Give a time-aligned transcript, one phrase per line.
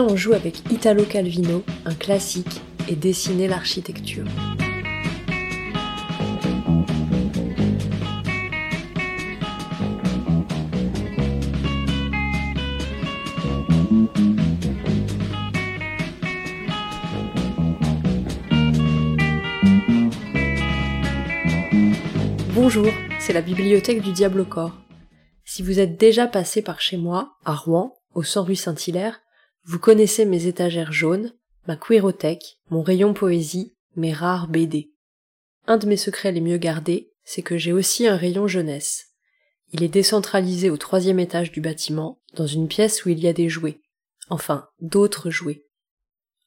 [0.00, 4.24] On joue avec Italo Calvino, un classique, et dessiner l'architecture.
[22.54, 22.86] Bonjour,
[23.20, 24.78] c'est la bibliothèque du Diable au corps.
[25.44, 29.20] Si vous êtes déjà passé par chez moi, à Rouen, au 100 rue Saint-Hilaire,
[29.64, 31.32] vous connaissez mes étagères jaunes,
[31.68, 34.92] ma queerothèque, mon rayon poésie, mes rares BD.
[35.66, 39.06] Un de mes secrets les mieux gardés, c'est que j'ai aussi un rayon jeunesse.
[39.72, 43.32] Il est décentralisé au troisième étage du bâtiment, dans une pièce où il y a
[43.32, 43.80] des jouets.
[44.28, 45.64] Enfin, d'autres jouets.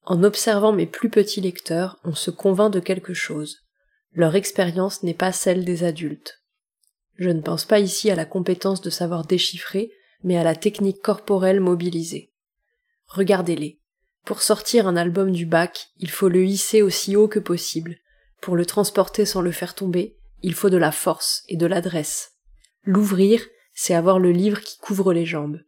[0.03, 3.61] En observant mes plus petits lecteurs, on se convainc de quelque chose.
[4.13, 6.43] Leur expérience n'est pas celle des adultes.
[7.15, 9.91] Je ne pense pas ici à la compétence de savoir déchiffrer,
[10.23, 12.33] mais à la technique corporelle mobilisée.
[13.07, 13.79] Regardez-les.
[14.25, 17.97] Pour sortir un album du bac, il faut le hisser aussi haut que possible.
[18.41, 22.31] Pour le transporter sans le faire tomber, il faut de la force et de l'adresse.
[22.83, 23.41] L'ouvrir,
[23.73, 25.59] c'est avoir le livre qui couvre les jambes.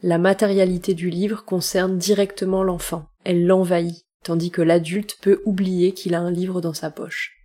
[0.00, 6.14] La matérialité du livre concerne directement l'enfant, elle l'envahit, tandis que l'adulte peut oublier qu'il
[6.14, 7.36] a un livre dans sa poche.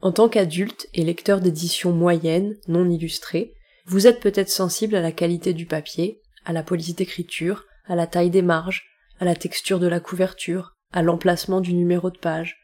[0.00, 3.54] En tant qu'adulte et lecteur d'éditions moyennes, non illustrées,
[3.86, 8.06] vous êtes peut-être sensible à la qualité du papier, à la police d'écriture, à la
[8.06, 8.84] taille des marges,
[9.18, 12.58] à la texture de la couverture, à l'emplacement du numéro de page.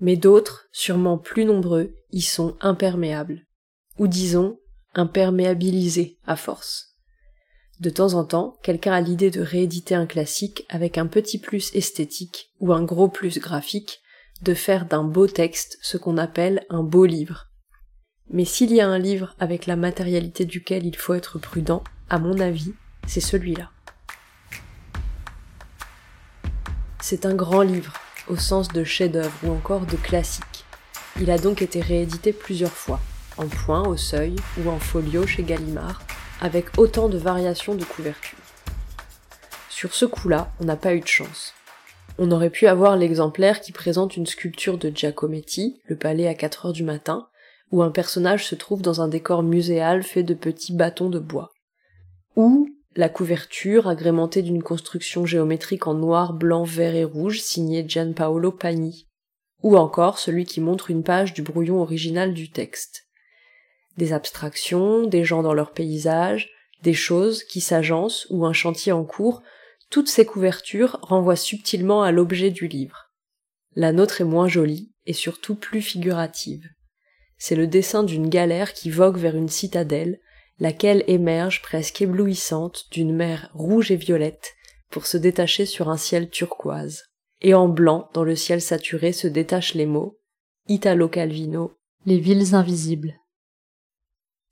[0.00, 3.46] Mais d'autres, sûrement plus nombreux, y sont imperméables.
[3.98, 4.58] Ou disons,
[4.94, 6.96] imperméabilisés à force.
[7.80, 11.74] De temps en temps, quelqu'un a l'idée de rééditer un classique avec un petit plus
[11.74, 14.00] esthétique ou un gros plus graphique,
[14.42, 17.48] de faire d'un beau texte ce qu'on appelle un beau livre.
[18.30, 22.18] Mais s'il y a un livre avec la matérialité duquel il faut être prudent, à
[22.18, 22.72] mon avis,
[23.06, 23.70] c'est celui-là.
[27.04, 27.94] C'est un grand livre,
[28.28, 30.64] au sens de chef-d'œuvre ou encore de classique.
[31.20, 33.00] Il a donc été réédité plusieurs fois,
[33.38, 36.00] en point au seuil ou en folio chez Gallimard,
[36.40, 38.38] avec autant de variations de couverture.
[39.68, 41.54] Sur ce coup-là, on n'a pas eu de chance.
[42.18, 46.66] On aurait pu avoir l'exemplaire qui présente une sculpture de Giacometti, le palais à 4
[46.66, 47.26] heures du matin,
[47.72, 51.50] où un personnage se trouve dans un décor muséal fait de petits bâtons de bois.
[52.36, 58.52] Ou la couverture agrémentée d'une construction géométrique en noir, blanc, vert et rouge signée Gianpaolo
[58.52, 59.08] Pagni.
[59.62, 63.06] Ou encore celui qui montre une page du brouillon original du texte.
[63.96, 66.50] Des abstractions, des gens dans leur paysage,
[66.82, 69.42] des choses qui s'agencent ou un chantier en cours,
[69.90, 73.10] toutes ces couvertures renvoient subtilement à l'objet du livre.
[73.76, 76.68] La nôtre est moins jolie et surtout plus figurative
[77.42, 80.20] c'est le dessin d'une galère qui vogue vers une citadelle,
[80.58, 84.52] laquelle émerge presque éblouissante d'une mer rouge et violette
[84.90, 87.04] pour se détacher sur un ciel turquoise.
[87.40, 90.18] Et en blanc, dans le ciel saturé, se détachent les mots
[90.68, 91.72] Italo Calvino,
[92.06, 93.14] les villes invisibles.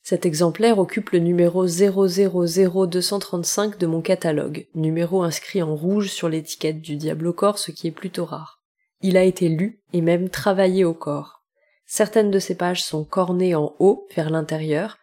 [0.03, 6.81] Cet exemplaire occupe le numéro 000235 de mon catalogue, numéro inscrit en rouge sur l'étiquette
[6.81, 8.61] du diable au corps, ce qui est plutôt rare.
[9.03, 11.45] Il a été lu et même travaillé au corps.
[11.87, 14.99] Certaines de ces pages sont cornées en haut vers l'intérieur,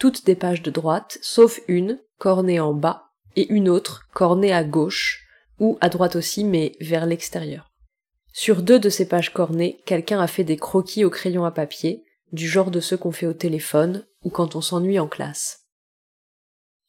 [0.00, 4.64] toutes des pages de droite, sauf une, cornée en bas, et une autre, cornée à
[4.64, 5.24] gauche,
[5.60, 7.70] ou à droite aussi, mais vers l'extérieur.
[8.32, 12.02] Sur deux de ces pages cornées, quelqu'un a fait des croquis au crayon à papier,
[12.32, 15.66] du genre de ceux qu'on fait au téléphone, ou quand on s'ennuie en classe.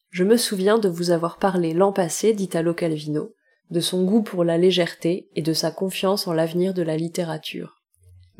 [0.09, 3.35] Je me souviens de vous avoir parlé l'an passé d'Italo Calvino,
[3.69, 7.81] de son goût pour la légèreté et de sa confiance en l'avenir de la littérature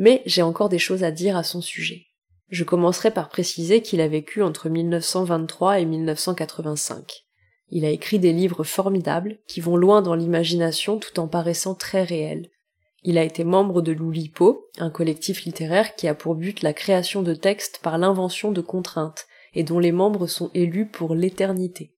[0.02, 2.08] mais j'ai encore des choses à dire à son sujet.
[2.52, 7.24] Je commencerai par préciser qu'il a vécu entre 1923 et 1985.
[7.70, 12.04] Il a écrit des livres formidables qui vont loin dans l'imagination tout en paraissant très
[12.04, 12.50] réels.
[13.04, 17.22] Il a été membre de l'Oulipo, un collectif littéraire qui a pour but la création
[17.22, 21.96] de textes par l'invention de contraintes et dont les membres sont élus pour l'éternité.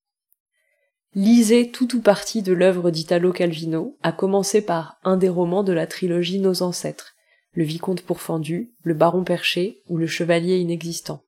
[1.16, 5.74] Lisez tout ou partie de l'œuvre d'Italo Calvino, à commencer par un des romans de
[5.74, 7.13] la trilogie Nos ancêtres,
[7.54, 11.24] le vicomte pourfendu, le baron perché ou le chevalier inexistant.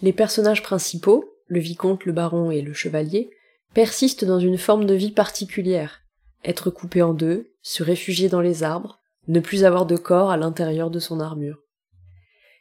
[0.00, 3.30] Les personnages principaux, le vicomte, le baron et le chevalier,
[3.74, 6.02] persistent dans une forme de vie particulière,
[6.44, 10.36] être coupé en deux, se réfugier dans les arbres, ne plus avoir de corps à
[10.36, 11.58] l'intérieur de son armure.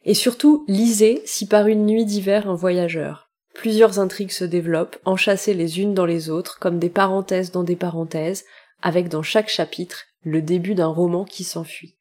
[0.06, 3.30] Et surtout, lisez si par une nuit d'hiver un voyageur.
[3.54, 7.76] Plusieurs intrigues se développent, enchâssées les unes dans les autres, comme des parenthèses dans des
[7.76, 8.46] parenthèses,
[8.82, 11.96] avec dans chaque chapitre le début d'un roman qui s'enfuit.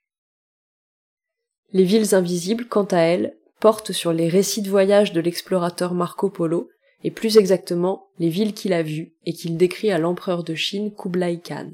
[1.73, 6.29] Les villes invisibles, quant à elles, portent sur les récits de voyage de l'explorateur Marco
[6.29, 6.69] Polo
[7.05, 10.95] et plus exactement les villes qu'il a vues et qu'il décrit à l'empereur de Chine
[10.95, 11.71] Kublai Khan.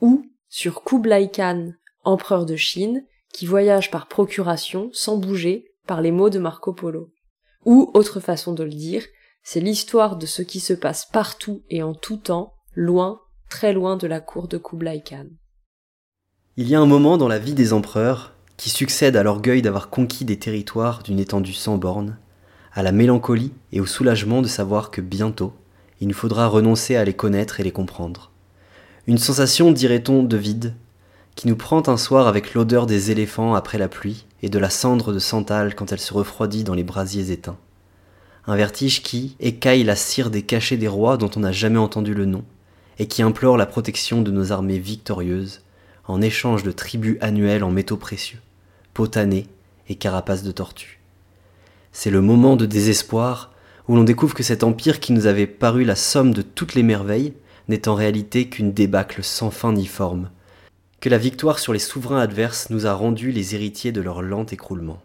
[0.00, 1.72] Ou sur Kublai Khan,
[2.02, 7.10] empereur de Chine, qui voyage par procuration sans bouger par les mots de Marco Polo.
[7.64, 9.04] Ou, autre façon de le dire,
[9.42, 13.96] c'est l'histoire de ce qui se passe partout et en tout temps, loin, très loin
[13.96, 15.26] de la cour de Kublai Khan.
[16.56, 19.90] Il y a un moment dans la vie des empereurs qui succède à l'orgueil d'avoir
[19.90, 22.16] conquis des territoires d'une étendue sans bornes,
[22.72, 25.52] à la mélancolie et au soulagement de savoir que bientôt,
[26.00, 28.30] il nous faudra renoncer à les connaître et les comprendre.
[29.06, 30.74] Une sensation, dirait-on, de vide,
[31.34, 34.70] qui nous prend un soir avec l'odeur des éléphants après la pluie et de la
[34.70, 37.58] cendre de santal quand elle se refroidit dans les brasiers éteints.
[38.46, 42.14] Un vertige qui écaille la cire des cachets des rois dont on n'a jamais entendu
[42.14, 42.44] le nom,
[42.98, 45.63] et qui implore la protection de nos armées victorieuses,
[46.06, 48.40] en échange de tribus annuels en métaux précieux,
[48.92, 49.46] potanés
[49.88, 51.00] et carapaces de tortues.
[51.92, 53.52] C'est le moment de désespoir
[53.88, 56.82] où l'on découvre que cet empire qui nous avait paru la somme de toutes les
[56.82, 57.34] merveilles
[57.68, 60.30] n'est en réalité qu'une débâcle sans fin ni forme,
[61.00, 64.46] que la victoire sur les souverains adverses nous a rendus les héritiers de leur lent
[64.46, 65.02] écroulement.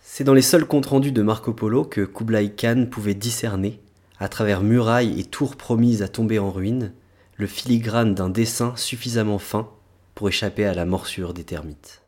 [0.00, 3.80] C'est dans les seuls comptes rendus de Marco Polo que Kublai Khan pouvait discerner,
[4.18, 6.92] à travers murailles et tours promises à tomber en ruine,
[7.36, 9.68] le filigrane d'un dessin suffisamment fin
[10.14, 12.02] pour échapper à la morsure des termites.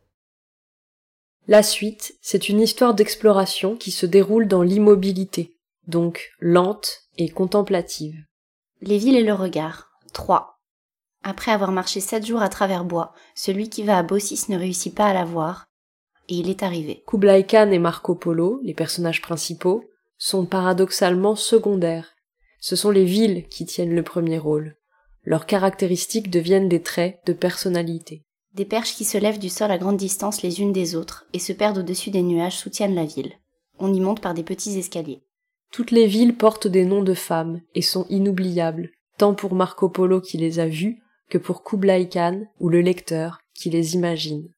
[1.48, 5.56] La suite, c'est une histoire d'exploration qui se déroule dans l'immobilité,
[5.86, 8.16] donc lente et contemplative.
[8.80, 9.90] Les villes et le regard.
[10.12, 10.58] 3.
[11.22, 14.94] Après avoir marché sept jours à travers bois, celui qui va à Bossis ne réussit
[14.94, 15.66] pas à la voir,
[16.28, 17.04] et il est arrivé.
[17.06, 19.84] Kublai Khan et Marco Polo, les personnages principaux,
[20.18, 22.14] sont paradoxalement secondaires.
[22.60, 24.76] Ce sont les villes qui tiennent le premier rôle
[25.26, 28.22] leurs caractéristiques deviennent des traits de personnalité.
[28.54, 31.38] Des perches qui se lèvent du sol à grande distance les unes des autres et
[31.38, 33.32] se perdent au-dessus des nuages soutiennent la ville.
[33.78, 35.22] On y monte par des petits escaliers.
[35.72, 40.20] Toutes les villes portent des noms de femmes et sont inoubliables, tant pour Marco Polo
[40.20, 44.48] qui les a vues que pour Kublai Khan ou le lecteur qui les imagine.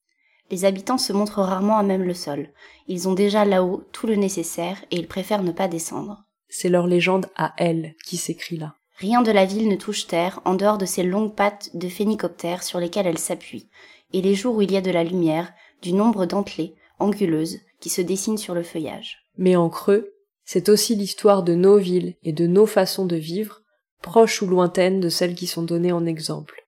[0.50, 2.50] Les habitants se montrent rarement à même le sol.
[2.87, 6.25] Ils ont déjà là-haut tout le nécessaire et ils préfèrent ne pas descendre.
[6.49, 8.75] C'est leur légende à elle qui s'écrit là.
[8.98, 12.64] Rien de la ville ne touche terre en dehors de ces longues pattes de phénicoptères
[12.64, 13.68] sur lesquelles elle s'appuie,
[14.12, 15.52] et les jours où il y a de la lumière,
[15.82, 19.18] du nombre dentelées, anguleuses, qui se dessinent sur le feuillage.
[19.36, 20.14] Mais en creux,
[20.44, 23.62] c'est aussi l'histoire de nos villes et de nos façons de vivre,
[24.02, 26.66] proches ou lointaines de celles qui sont données en exemple.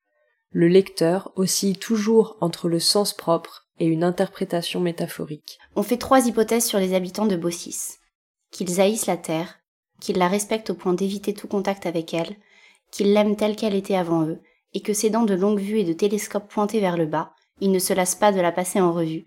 [0.51, 5.59] Le lecteur oscille toujours entre le sens propre et une interprétation métaphorique.
[5.75, 7.99] On fait trois hypothèses sur les habitants de Bossis.
[8.53, 9.60] Qu'ils haïssent la terre,
[10.01, 12.37] qu'ils la respectent au point d'éviter tout contact avec elle,
[12.91, 14.41] qu'ils l'aiment telle qu'elle était avant eux,
[14.73, 17.79] et que cédant de longues vues et de télescopes pointés vers le bas, ils ne
[17.79, 19.27] se lassent pas de la passer en revue,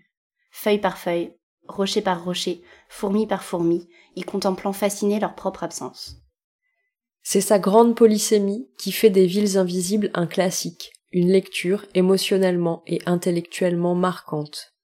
[0.50, 1.34] feuille par feuille,
[1.68, 6.16] rocher par rocher, fourmi par fourmi, y contemplant fascinés leur propre absence.
[7.22, 13.00] C'est sa grande polysémie qui fait des villes invisibles un classique, une lecture émotionnellement et
[13.06, 14.74] intellectuellement marquante.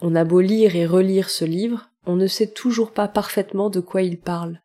[0.00, 3.80] On a beau lire et relire ce livre, on ne sait toujours pas parfaitement de
[3.80, 4.60] quoi il parle.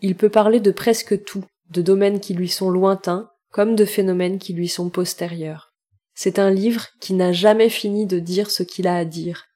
[0.00, 4.38] Il peut parler de presque tout, de domaines qui lui sont lointains, comme de phénomènes
[4.38, 5.72] qui lui sont postérieurs.
[6.14, 9.46] C'est un livre qui n'a jamais fini de dire ce qu'il a à dire.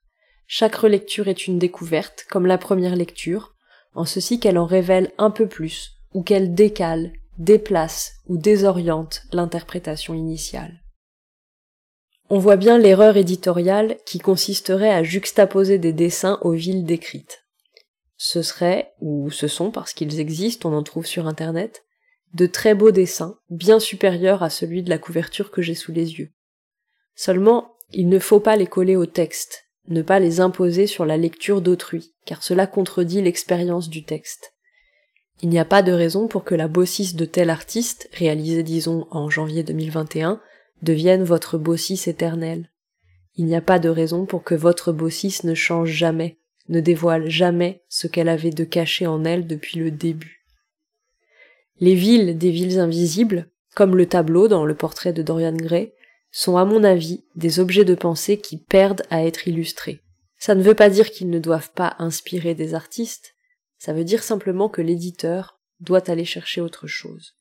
[0.47, 3.55] Chaque relecture est une découverte, comme la première lecture,
[3.94, 10.15] en ceci qu'elle en révèle un peu plus, ou qu'elle décale, déplace ou désoriente l'interprétation
[10.15, 10.82] initiale.
[12.31, 17.42] On voit bien l'erreur éditoriale qui consisterait à juxtaposer des dessins aux villes décrites
[18.24, 21.82] ce serait, ou ce sont parce qu'ils existent, on en trouve sur internet,
[22.34, 26.20] de très beaux dessins, bien supérieurs à celui de la couverture que j'ai sous les
[26.20, 26.31] yeux.
[27.17, 31.17] Seulement, il ne faut pas les coller au texte, ne pas les imposer sur la
[31.17, 34.55] lecture d'autrui, car cela contredit l'expérience du texte.
[35.41, 39.08] Il n'y a pas de raison pour que la bossis de tel artiste, réalisée disons
[39.10, 40.41] en janvier 2021,
[40.82, 42.70] devienne votre bossis éternelle.
[43.34, 46.38] Il n'y a pas de raison pour que votre bossis ne change jamais,
[46.72, 50.44] ne dévoile jamais ce qu'elle avait de caché en elle depuis le début.
[51.79, 55.93] Les villes des villes invisibles, comme le tableau dans le portrait de Dorian Gray,
[56.31, 60.00] sont à mon avis des objets de pensée qui perdent à être illustrés.
[60.38, 63.34] Ça ne veut pas dire qu'ils ne doivent pas inspirer des artistes,
[63.79, 67.36] ça veut dire simplement que l'éditeur doit aller chercher autre chose.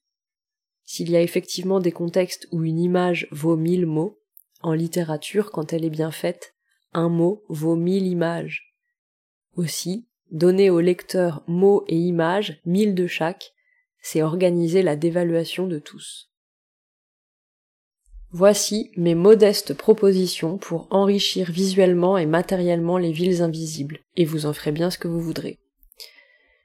[0.83, 4.19] S'il y a effectivement des contextes où une image vaut mille mots,
[4.61, 6.53] en littérature, quand elle est bien faite,
[6.93, 8.71] un mot vaut mille images.
[9.55, 13.53] Aussi, donner au lecteur mots et images, mille de chaque,
[14.01, 16.31] c'est organiser la dévaluation de tous.
[18.34, 24.53] Voici mes modestes propositions pour enrichir visuellement et matériellement les villes invisibles, et vous en
[24.53, 25.60] ferez bien ce que vous voudrez.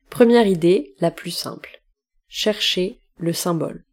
[0.09, 1.83] Première idée, la plus simple.
[2.29, 3.85] Chercher le symbole.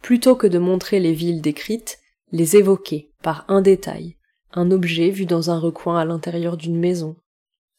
[0.00, 1.98] Plutôt que de montrer les villes décrites,
[2.30, 4.16] les évoquer par un détail,
[4.52, 7.16] un objet vu dans un recoin à l'intérieur d'une maison,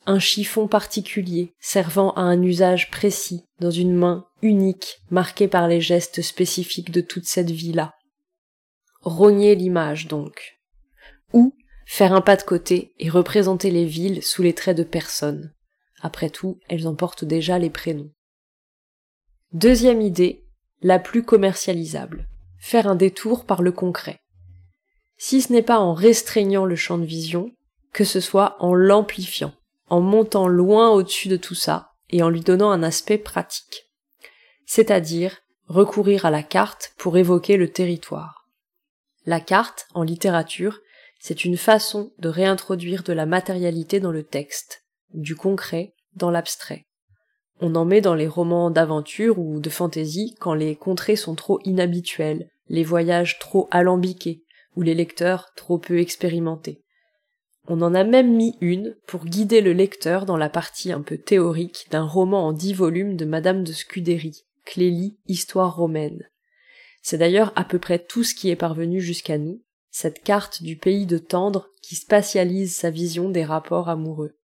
[0.07, 5.81] un chiffon particulier servant à un usage précis dans une main unique marquée par les
[5.81, 7.93] gestes spécifiques de toute cette vie-là.
[9.01, 10.57] Rogner l'image donc.
[11.33, 11.53] Ou
[11.85, 15.53] faire un pas de côté et représenter les villes sous les traits de personnes.
[16.01, 18.11] Après tout, elles en portent déjà les prénoms.
[19.51, 20.45] Deuxième idée,
[20.81, 22.29] la plus commercialisable.
[22.59, 24.19] Faire un détour par le concret.
[25.17, 27.51] Si ce n'est pas en restreignant le champ de vision,
[27.91, 29.53] que ce soit en l'amplifiant
[29.89, 33.85] en montant loin au-dessus de tout ça et en lui donnant un aspect pratique.
[34.65, 38.47] C'est-à-dire recourir à la carte pour évoquer le territoire.
[39.25, 40.79] La carte, en littérature,
[41.19, 46.85] c'est une façon de réintroduire de la matérialité dans le texte, du concret dans l'abstrait.
[47.59, 51.59] On en met dans les romans d'aventure ou de fantaisie quand les contrées sont trop
[51.63, 54.43] inhabituelles, les voyages trop alambiqués,
[54.75, 56.83] ou les lecteurs trop peu expérimentés.
[57.69, 61.17] On en a même mis une pour guider le lecteur dans la partie un peu
[61.17, 66.29] théorique d'un roman en dix volumes de Madame de Scudéry, Clélie, Histoire romaine.
[67.01, 70.77] C'est d'ailleurs à peu près tout ce qui est parvenu jusqu'à nous, cette carte du
[70.77, 74.37] pays de Tendre qui spatialise sa vision des rapports amoureux.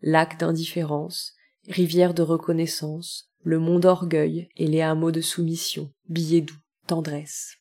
[0.00, 1.34] Lac d'indifférence,
[1.68, 7.58] rivière de reconnaissance, le mont d'orgueil et les hameaux de soumission, billets doux, tendresse.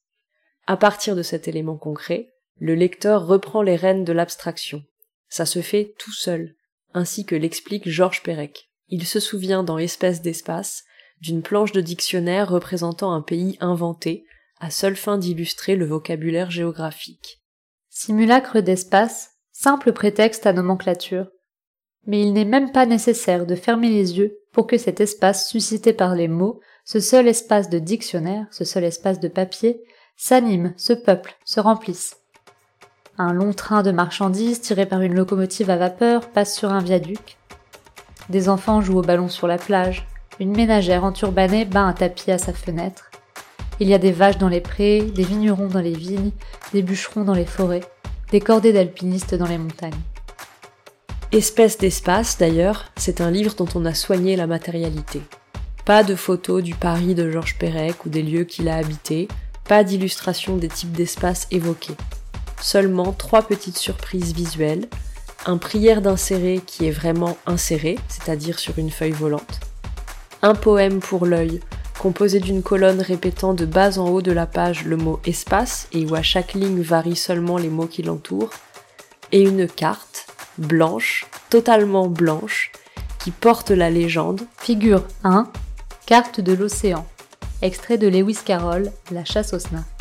[0.67, 4.83] À partir de cet élément concret, le lecteur reprend les rênes de l'abstraction,
[5.31, 6.55] ça se fait tout seul,
[6.93, 8.69] ainsi que l'explique Georges Perec.
[8.89, 10.83] Il se souvient dans Espèce d'espace
[11.21, 14.25] d'une planche de dictionnaire représentant un pays inventé,
[14.59, 17.41] à seule fin d'illustrer le vocabulaire géographique.
[17.89, 21.27] Simulacre d'espace, simple prétexte à nomenclature.
[22.05, 25.93] Mais il n'est même pas nécessaire de fermer les yeux pour que cet espace suscité
[25.93, 29.81] par les mots, ce seul espace de dictionnaire, ce seul espace de papier,
[30.17, 32.20] s'anime, se peuple, se remplisse.
[33.17, 37.37] Un long train de marchandises tiré par une locomotive à vapeur passe sur un viaduc.
[38.29, 40.07] Des enfants jouent au ballon sur la plage.
[40.39, 43.11] Une ménagère enturbanée bat un tapis à sa fenêtre.
[43.81, 46.31] Il y a des vaches dans les prés, des vignerons dans les vignes,
[46.71, 47.83] des bûcherons dans les forêts,
[48.31, 49.91] des cordées d'alpinistes dans les montagnes.
[51.33, 55.21] Espèce d'espace, d'ailleurs, c'est un livre dont on a soigné la matérialité.
[55.85, 59.27] Pas de photos du Paris de Georges Perec ou des lieux qu'il a habités,
[59.67, 61.95] pas d'illustration des types d'espaces évoqués
[62.61, 64.87] seulement trois petites surprises visuelles,
[65.45, 69.59] un prière d'insérer qui est vraiment inséré, c'est-à-dire sur une feuille volante,
[70.41, 71.59] un poème pour l'œil,
[71.99, 76.05] composé d'une colonne répétant de bas en haut de la page le mot espace et
[76.05, 78.51] où à chaque ligne varie seulement les mots qui l'entourent,
[79.31, 80.27] et une carte,
[80.57, 82.71] blanche, totalement blanche,
[83.19, 84.41] qui porte la légende.
[84.57, 85.47] Figure 1,
[86.05, 87.05] carte de l'océan,
[87.61, 90.00] extrait de Lewis Carroll, La chasse au snack.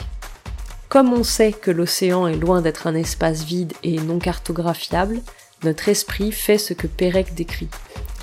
[0.91, 5.23] Comme on sait que l'océan est loin d'être un espace vide et non cartographiable,
[5.63, 7.69] notre esprit fait ce que Pérec décrit.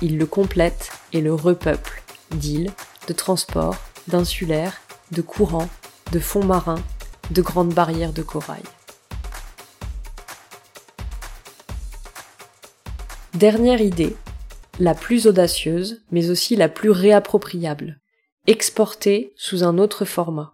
[0.02, 2.70] Il le complète et le repeuple d'îles,
[3.06, 4.82] de transports, d'insulaires,
[5.12, 5.70] de courants,
[6.12, 6.84] de fonds marins,
[7.30, 8.62] de grandes barrières de corail.
[13.32, 14.14] Dernière idée,
[14.78, 17.98] la plus audacieuse, mais aussi la plus réappropriable.
[18.46, 20.52] Exporter sous un autre format.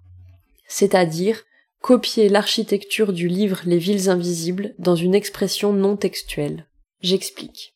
[0.68, 1.42] C'est-à-dire
[1.84, 6.66] copier l'architecture du livre Les villes invisibles dans une expression non textuelle.
[7.02, 7.74] J'explique.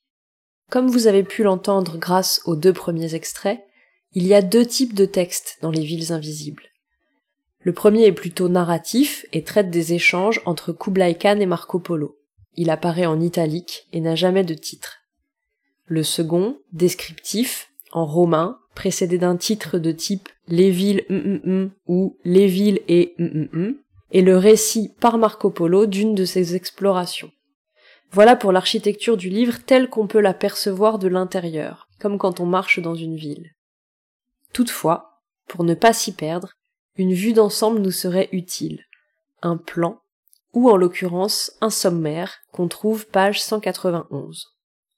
[0.70, 3.60] Comme vous avez pu l'entendre grâce aux deux premiers extraits,
[4.14, 6.62] il y a deux types de textes dans les villes invisibles.
[7.60, 12.16] Le premier est plutôt narratif et traite des échanges entre Kublai Khan et Marco Polo.
[12.54, 15.00] Il apparaît en italique et n'a jamais de titre.
[15.84, 21.04] Le second, descriptif, en romain, précédé d'un titre de type Les villes
[21.86, 23.14] ou Les villes et
[24.10, 27.30] et le récit par Marco Polo d'une de ses explorations.
[28.10, 32.46] Voilà pour l'architecture du livre telle qu'on peut la percevoir de l'intérieur, comme quand on
[32.46, 33.52] marche dans une ville.
[34.52, 36.54] Toutefois, pour ne pas s'y perdre,
[36.96, 38.84] une vue d'ensemble nous serait utile,
[39.42, 40.00] un plan,
[40.54, 44.46] ou en l'occurrence un sommaire qu'on trouve page 191.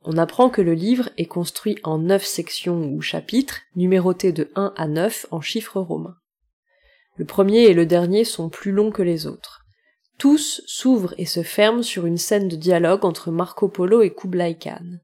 [0.03, 4.73] On apprend que le livre est construit en neuf sections ou chapitres, numérotés de 1
[4.77, 6.17] à 9 en chiffres romains.
[7.17, 9.65] Le premier et le dernier sont plus longs que les autres.
[10.19, 14.57] Tous s'ouvrent et se ferment sur une scène de dialogue entre Marco Polo et Kublai
[14.57, 14.99] Khan.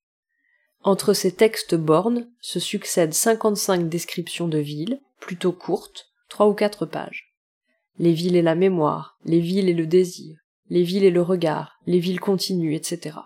[0.83, 6.87] Entre ces textes bornes se succèdent 55 descriptions de villes, plutôt courtes, trois ou quatre
[6.87, 7.35] pages.
[7.99, 10.37] Les villes et la mémoire, les villes et le désir,
[10.69, 13.17] les villes et le regard, les villes continues, etc.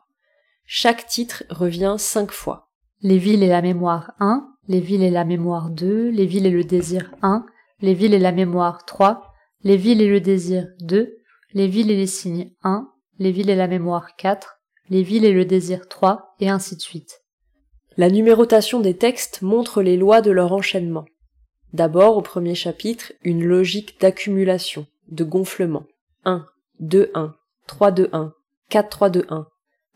[0.65, 2.71] Chaque titre revient cinq fois.
[3.03, 6.51] Les villes et la mémoire 1, les villes et la mémoire 2, les villes et
[6.51, 7.45] le désir 1,
[7.81, 9.33] les villes et la mémoire 3,
[9.63, 11.17] les villes et le désir 2,
[11.53, 15.33] les villes et les signes 1, les villes et la mémoire 4, les villes et
[15.33, 17.21] le désir 3, et ainsi de suite.
[17.97, 21.05] La numérotation des textes montre les lois de leur enchaînement.
[21.73, 25.85] D'abord, au premier chapitre, une logique d'accumulation, de gonflement.
[26.25, 26.47] 1,
[26.81, 27.35] 2, 1,
[27.67, 28.33] 3, 2, 1,
[28.69, 29.47] 4, 3, 2, 1,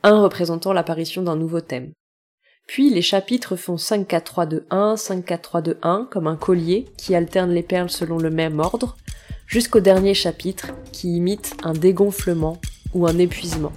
[0.05, 1.93] 1 représentant l'apparition d'un nouveau thème.
[2.67, 6.27] Puis les chapitres font 5, 4, 3, 2, 1, 5, 4, 3, 2, 1, comme
[6.27, 8.97] un collier qui alterne les perles selon le même ordre,
[9.47, 12.59] jusqu'au dernier chapitre qui imite un dégonflement
[12.95, 13.73] ou un épuisement.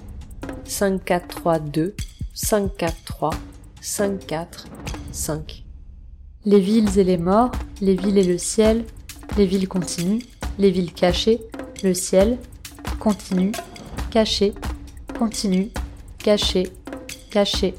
[0.64, 1.94] 5, 4, 3, 2,
[2.34, 3.30] 5, 4, 3,
[3.80, 4.66] 5, 4,
[5.12, 5.64] 5.
[6.44, 8.84] Les villes et les morts, les villes et le ciel,
[9.36, 10.22] les villes continues,
[10.58, 11.40] les villes cachées,
[11.82, 12.38] le ciel,
[12.98, 13.52] continue,
[14.10, 14.54] caché,
[15.18, 15.70] continue,
[16.18, 16.64] caché,
[17.30, 17.74] caché.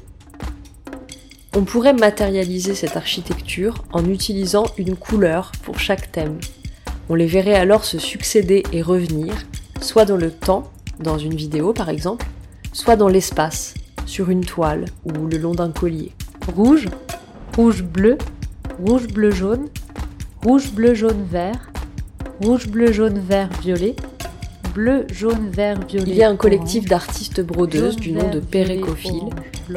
[1.60, 6.38] On pourrait matérialiser cette architecture en utilisant une couleur pour chaque thème.
[7.10, 9.34] On les verrait alors se succéder et revenir,
[9.82, 12.24] soit dans le temps, dans une vidéo par exemple,
[12.72, 13.74] soit dans l'espace,
[14.06, 16.12] sur une toile ou le long d'un collier.
[16.56, 16.88] Rouge,
[17.54, 18.16] rouge bleu,
[18.82, 19.68] rouge bleu jaune,
[20.42, 21.70] rouge bleu jaune vert,
[22.42, 23.96] rouge bleu jaune vert violet,
[24.70, 26.10] bleu jaune vert violet.
[26.10, 29.30] Il y a un collectif d'artistes brodeuses du nom de Pérécophile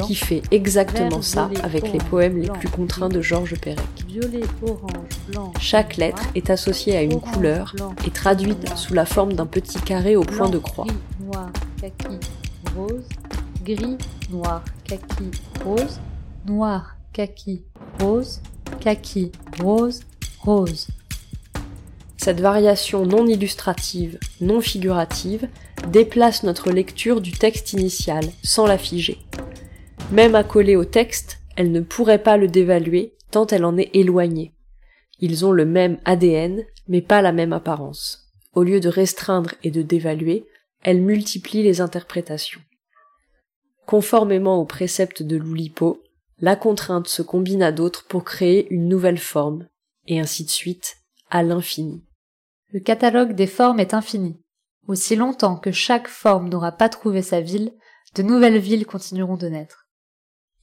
[0.06, 3.84] qui fait exactement ça avec les poèmes les plus contraints de Georges Perec.
[5.60, 7.74] Chaque lettre est associée à une couleur
[8.06, 10.86] et traduite sous la forme d'un petit carré au point de croix.
[11.20, 12.18] Noir, kaki,
[12.76, 13.08] rose,
[13.64, 13.98] gris,
[14.30, 15.30] noir, kaki,
[15.64, 16.00] rose,
[16.46, 17.62] noir, kaki,
[18.00, 18.40] rose,
[18.80, 20.00] kaki, rose,
[20.40, 20.88] rose.
[22.24, 25.46] Cette variation non illustrative, non figurative,
[25.88, 29.18] déplace notre lecture du texte initial sans la figer.
[30.10, 34.54] Même accolée au texte, elle ne pourrait pas le dévaluer tant elle en est éloignée.
[35.20, 38.32] Ils ont le même ADN, mais pas la même apparence.
[38.54, 40.46] Au lieu de restreindre et de dévaluer,
[40.80, 42.62] elle multiplie les interprétations.
[43.84, 46.02] Conformément au précepte de l'Oulipo,
[46.38, 49.68] la contrainte se combine à d'autres pour créer une nouvelle forme,
[50.06, 50.96] et ainsi de suite,
[51.28, 52.02] à l'infini.
[52.74, 54.36] Le catalogue des formes est infini.
[54.88, 57.72] Aussi longtemps que chaque forme n'aura pas trouvé sa ville,
[58.16, 59.86] de nouvelles villes continueront de naître.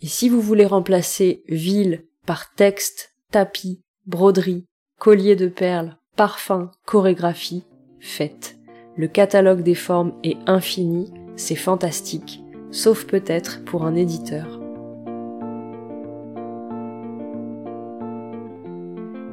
[0.01, 4.65] Et si vous voulez remplacer ville par texte, tapis, broderie,
[4.99, 7.63] collier de perles, parfum, chorégraphie,
[8.01, 8.57] faites.
[8.97, 14.60] Le catalogue des formes est infini, c'est fantastique, sauf peut-être pour un éditeur.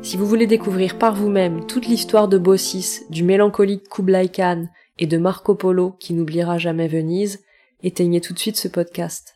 [0.09, 4.66] Si vous voulez découvrir par vous-même toute l'histoire de Bossis, du mélancolique Kublai Khan
[4.99, 7.44] et de Marco Polo qui n'oubliera jamais Venise,
[7.83, 9.35] éteignez tout de suite ce podcast.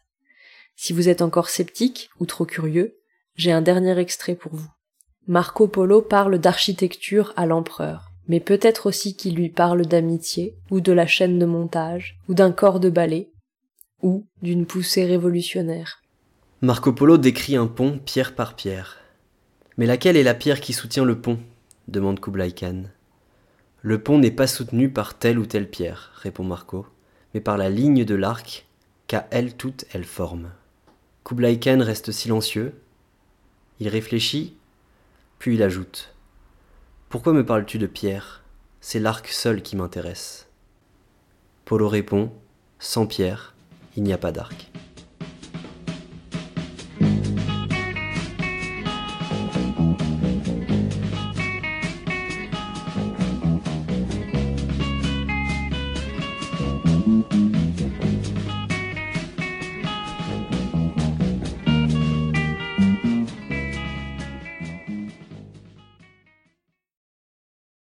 [0.74, 2.96] Si vous êtes encore sceptique ou trop curieux,
[3.36, 4.70] j'ai un dernier extrait pour vous.
[5.26, 10.92] Marco Polo parle d'architecture à l'empereur, mais peut-être aussi qu'il lui parle d'amitié, ou de
[10.92, 13.30] la chaîne de montage, ou d'un corps de ballet,
[14.00, 16.00] ou d'une poussée révolutionnaire.
[16.62, 19.01] Marco Polo décrit un pont pierre par pierre.
[19.78, 21.38] Mais laquelle est la pierre qui soutient le pont?
[21.88, 22.84] demande Kublai Khan.
[23.80, 26.86] Le pont n'est pas soutenu par telle ou telle pierre, répond Marco,
[27.34, 28.66] mais par la ligne de l'arc
[29.06, 30.50] qu'à elle toute elle forme.
[31.24, 32.74] Kublai Khan reste silencieux.
[33.80, 34.54] Il réfléchit,
[35.38, 36.14] puis il ajoute
[37.08, 38.42] Pourquoi me parles-tu de pierre?
[38.80, 40.48] C'est l'arc seul qui m'intéresse.
[41.64, 42.32] Polo répond
[42.78, 43.54] Sans pierre,
[43.96, 44.70] il n'y a pas d'arc.